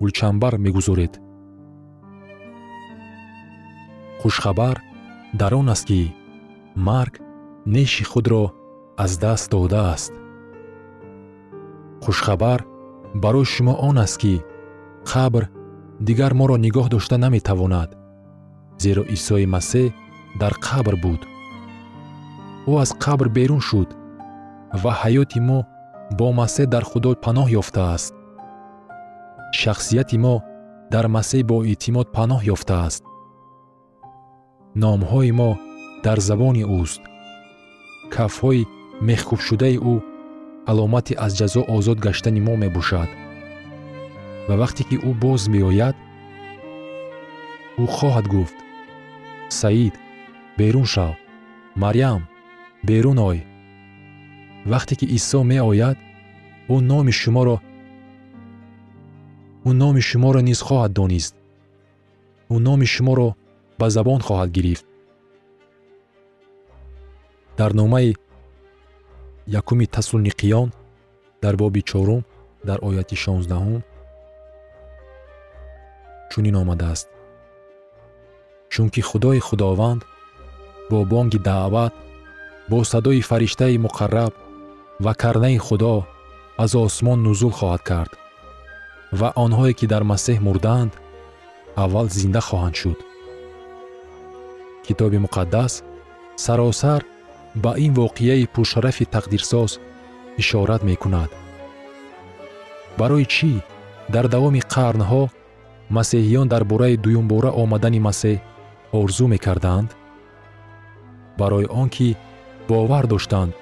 гулчанбар 0.00 0.58
мегузоред. 0.58 1.20
Хушхабар 4.20 4.82
дар 5.32 5.54
он 5.54 5.70
аст 5.70 5.86
ки 5.86 6.14
марг 6.74 7.20
неши 7.66 8.04
худро 8.04 8.52
аз 8.96 9.18
даст 9.18 9.50
додааст. 9.50 10.12
Хушхабар 12.02 12.64
барои 13.14 13.44
шумо 13.44 13.74
он 13.88 13.98
аст 13.98 14.18
ки 14.18 14.42
қабр 15.04 15.48
дигар 16.00 16.34
моро 16.34 16.56
нигоҳ 16.56 16.88
дошта 16.88 17.16
наметавонад 17.18 17.90
зеро 18.78 19.02
исои 19.16 19.46
масеҳ 19.46 19.94
дар 20.40 20.52
қабр 20.66 20.94
буд. 21.04 21.22
Ӯ 22.68 22.72
аз 22.82 22.90
қабр 23.04 23.28
берун 23.28 23.60
шуд 23.60 23.88
ва 24.82 24.92
ҳаёти 25.02 25.40
мо 25.48 25.58
бо 26.18 26.26
масеҳ 26.40 26.66
дар 26.74 26.84
худо 26.90 27.10
паноҳ 27.24 27.48
ёфтааст 27.60 28.12
шахсияти 29.52 30.18
мо 30.24 30.34
дар 30.92 31.06
масеҳ 31.16 31.42
бо 31.50 31.56
эътимод 31.70 32.08
паноҳ 32.16 32.40
ёфтааст. 32.54 33.02
Номҳои 34.82 35.32
мо 35.40 35.50
дар 36.04 36.18
забони 36.28 36.64
ӯст. 36.80 37.02
Кафҳои 38.14 38.68
мехкубшудаи 39.08 39.76
ӯ 39.92 39.94
аломати 40.70 41.14
аз 41.24 41.32
ҷазо 41.38 41.60
озод 41.76 41.98
гаштани 42.06 42.40
мо 42.46 42.54
мебошад. 42.62 43.10
Ва 44.48 44.54
вақте 44.62 44.82
ки 44.88 44.96
ӯ 45.08 45.10
боз 45.22 45.42
меояд 45.54 45.96
ӯ 47.82 47.84
хоҳад 47.96 48.26
гуфт. 48.34 48.56
Саид 49.58 49.94
берун 50.58 50.86
шав. 50.94 51.14
Марьям 51.82 52.22
берун 52.88 53.18
ой 53.18 53.38
вақте 54.72 54.94
ки 55.00 55.06
исо 55.16 55.40
меояд 55.42 55.98
ӯ 56.74 56.76
номи 56.90 57.12
шуморо 57.20 57.56
ӯ 59.68 59.70
номи 59.82 60.02
шуморо 60.08 60.40
низ 60.48 60.60
хоҳад 60.66 60.92
донист 60.98 61.34
ӯ 62.54 62.56
номи 62.66 62.86
шуморо 62.94 63.28
ба 63.80 63.86
забон 63.96 64.20
хоҳад 64.26 64.50
гирифт 64.56 64.86
дар 67.58 67.70
номаи 67.80 68.10
якуми 69.60 69.86
тасулниқиён 69.96 70.68
дар 71.42 71.54
боби 71.62 71.82
чорум 71.90 72.22
дар 72.68 72.78
ояти 72.88 73.16
шонздаҳум 73.24 73.82
чунин 76.30 76.56
омадааст 76.62 77.08
чунки 78.72 79.00
худои 79.08 79.40
худованд 79.48 80.02
бо 80.90 80.98
бонги 81.12 81.38
даъват 81.48 81.94
бо 82.70 82.78
садои 82.92 83.26
фариштаи 83.30 83.82
муқарраб 83.86 84.32
ва 85.04 85.12
карнаи 85.22 85.58
худо 85.66 85.94
аз 86.64 86.72
осмон 86.74 87.18
нузул 87.26 87.52
хоҳад 87.58 87.82
кард 87.90 88.12
ва 89.20 89.28
онҳое 89.44 89.72
ки 89.78 89.86
дар 89.92 90.02
масеҳ 90.12 90.38
мурдаанд 90.46 90.92
аввал 91.82 92.06
зинда 92.18 92.40
хоҳанд 92.48 92.76
шуд. 92.80 92.98
Китоби 94.86 95.18
муқаддас 95.26 95.72
саросар 96.44 97.00
ба 97.64 97.72
ин 97.84 97.92
воқеаи 98.00 98.50
пуршарафи 98.54 99.04
тақдирсоз 99.14 99.70
ишорат 100.42 100.82
мекунад. 100.90 101.30
Барои 102.98 103.26
чӣ? 103.34 103.52
Дар 104.14 104.26
давоми 104.34 104.62
қарнҳо 104.74 105.22
масеҳиён 105.96 106.46
дар 106.52 106.62
бораи 106.70 106.96
дуюмбора 107.04 107.50
омадани 107.62 108.00
масеҳ 108.08 108.36
орзу 109.00 109.26
мекарданд? 109.34 109.88
Барои 111.40 111.66
он 111.80 111.88
ки 111.94 112.08
бовар 112.68 113.04
доштанд 113.12 113.52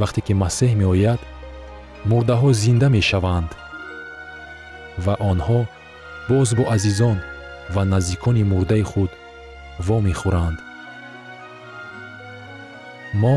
вақте 0.00 0.20
ки 0.26 0.32
масеҳ 0.42 0.72
меояд 0.82 1.20
мурдаҳо 2.10 2.48
зинда 2.62 2.88
мешаванд 2.96 3.50
ва 5.04 5.14
онҳо 5.30 5.60
боз 6.28 6.48
бо 6.58 6.64
азизон 6.74 7.18
ва 7.74 7.82
наздикони 7.92 8.42
мурдаи 8.52 8.84
худ 8.90 9.10
вомехӯранд. 9.86 10.58
Мо 13.22 13.36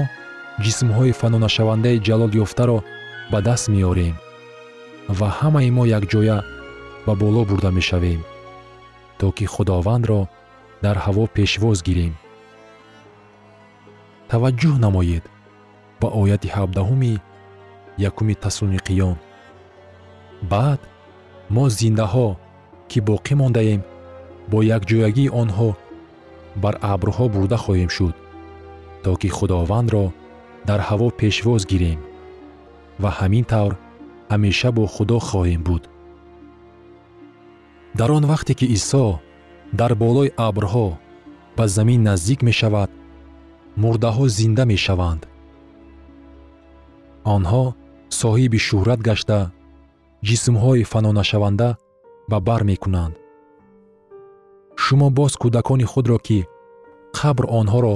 ҷисмҳои 0.64 1.18
фанонашавандаи 1.20 2.02
ҷалолёфтаро 2.08 2.78
ба 3.32 3.40
даст 3.48 3.66
меорем 3.76 4.16
ва 5.18 5.28
ҳамаи 5.40 5.70
мо 5.78 5.84
якҷоя 6.00 6.38
ба 7.06 7.14
боло 7.22 7.42
бурда 7.50 7.72
мешавем 7.80 8.22
то 9.20 9.26
ки 9.38 9.46
худовандро 9.54 10.22
дар 10.84 10.98
ҳаво 11.06 11.24
пешвоз 11.38 11.78
гирем. 11.88 12.14
Таваҷҷӯҳ 14.32 14.76
намоед 14.86 15.24
ба 16.02 16.08
ояти 16.22 16.48
ҳабдаҳуми 16.56 17.14
якуми 18.10 18.36
тасуниқиён 18.44 19.18
баъд 20.52 20.82
мо 21.56 21.66
зиндаҳо 21.80 22.28
ки 22.90 23.00
боқӣ 23.10 23.34
мондаем 23.42 23.82
бо 24.52 24.58
якҷоягии 24.78 25.34
онҳо 25.42 25.70
бар 26.64 26.76
абрҳо 26.94 27.26
бурда 27.34 27.58
хоҳем 27.66 27.90
шуд 27.98 28.16
то 29.04 29.12
ки 29.22 29.30
худовандро 29.38 30.06
дар 30.70 30.80
ҳаво 30.88 31.08
пешвоз 31.20 31.62
гирем. 31.72 32.00
Ва 33.02 33.10
ҳамин 33.20 33.46
тавр 33.52 33.74
ҳамеша 34.32 34.70
бо 34.78 34.84
худо 34.96 35.18
хоҳем 35.30 35.62
буд. 35.68 35.84
Дар 38.00 38.10
он 38.18 38.24
вақте 38.32 38.54
ки 38.60 38.66
исо 38.78 39.06
дар 39.80 39.92
болои 40.04 40.34
абрҳо 40.48 40.88
ба 41.58 41.66
замин 41.76 42.02
наздик 42.10 42.40
мешавад 42.50 42.90
мурдаҳо 43.82 44.26
зинда 44.38 44.64
мешаванд. 44.74 45.22
Онҳо 47.36 47.64
соҳиби 48.22 48.60
шӯҳрат 48.68 49.02
гашта 49.10 49.40
ҷисмҳои 50.28 50.84
фанонашаванда 50.92 51.70
ба 52.30 52.38
бар 52.48 52.62
мекунанд. 52.72 53.16
Шумо 54.84 55.08
боз 55.18 55.34
кӯдакони 55.42 55.86
худро 55.92 56.18
ки 56.28 56.40
қабр 57.18 57.46
онҳоро 57.60 57.96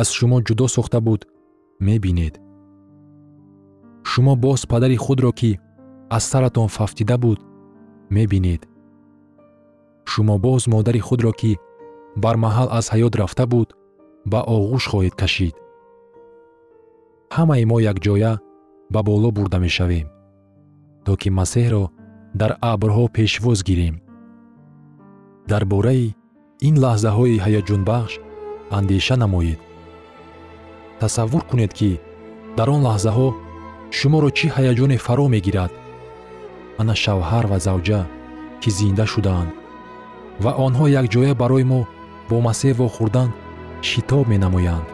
аз 0.00 0.08
шумо 0.16 0.38
ҷудо 0.46 0.66
сохта 0.76 0.98
буд 1.06 1.20
мебинед. 1.86 2.34
Шумо 4.10 4.34
боз 4.44 4.60
падари 4.72 4.96
худро 5.04 5.30
ки 5.40 5.50
аз 6.16 6.24
саратон 6.30 6.68
фафтида 6.76 7.16
буд 7.24 7.38
мебинед. 8.16 8.62
Шумо 10.10 10.34
боз 10.46 10.62
модари 10.74 11.00
худро 11.08 11.32
ки 11.40 11.52
бармаҳал 12.22 12.68
аз 12.78 12.86
ҳаёт 12.92 13.14
рафта 13.20 13.44
буд 13.52 13.68
ба 14.32 14.40
оғӯш 14.56 14.84
хоҳед 14.90 15.14
кашид. 15.20 15.54
Ҳамаи 17.36 17.64
мо 17.70 17.78
якҷоя 17.92 18.32
ба 18.94 19.00
боло 19.08 19.28
бурда 19.36 19.58
мешавем 19.66 20.06
то 21.04 21.12
ки 21.20 21.28
масеҳро 21.40 21.84
дар 22.40 22.52
абрҳо 22.72 23.04
пешвоз 23.16 23.58
гирем. 23.68 23.96
Дар 25.50 25.62
бораи 25.72 26.14
ин 26.68 26.74
лаҳзаҳои 26.84 27.42
ҳаяҷонбахш 27.44 28.12
андеша 28.78 29.16
намоед. 29.22 29.60
Тасаввур 31.00 31.42
кунед 31.50 31.72
ки 31.78 31.90
дар 32.56 32.68
он 32.74 32.80
лаҳзаҳо 32.88 33.28
шуморо 33.98 34.30
чӣ 34.38 34.46
ҳаяҷоне 34.56 34.96
фаро 35.06 35.26
мегирад? 35.34 35.72
Ана 36.80 36.94
шавҳар 37.04 37.44
ва 37.50 37.58
завҷа 37.66 38.00
ки 38.60 38.70
зинда 38.78 39.04
шудаанд. 39.12 39.50
Ва 40.44 40.52
онҳо 40.66 40.84
якҷоя 41.00 41.32
барои 41.42 41.64
мо 41.72 41.80
бо 42.28 42.36
масеҳ 42.48 42.74
вохӯрдан 42.80 43.30
шитоб 43.88 44.24
менамоянд 44.32 44.93